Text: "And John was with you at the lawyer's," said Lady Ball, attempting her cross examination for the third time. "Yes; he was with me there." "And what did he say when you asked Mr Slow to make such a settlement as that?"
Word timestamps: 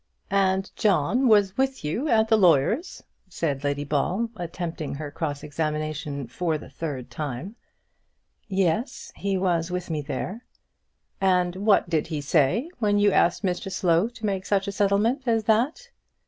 "And 0.31 0.75
John 0.75 1.27
was 1.27 1.55
with 1.57 1.85
you 1.85 2.07
at 2.09 2.27
the 2.27 2.35
lawyer's," 2.35 3.03
said 3.29 3.63
Lady 3.63 3.83
Ball, 3.83 4.29
attempting 4.35 4.95
her 4.95 5.11
cross 5.11 5.43
examination 5.43 6.25
for 6.25 6.57
the 6.57 6.71
third 6.71 7.11
time. 7.11 7.55
"Yes; 8.47 9.11
he 9.15 9.37
was 9.37 9.69
with 9.69 9.91
me 9.91 10.01
there." 10.01 10.43
"And 11.21 11.55
what 11.57 11.87
did 11.87 12.07
he 12.07 12.19
say 12.19 12.67
when 12.79 12.97
you 12.97 13.11
asked 13.11 13.43
Mr 13.43 13.71
Slow 13.71 14.07
to 14.09 14.25
make 14.25 14.47
such 14.47 14.67
a 14.67 14.71
settlement 14.71 15.27
as 15.27 15.43
that?" 15.43 15.89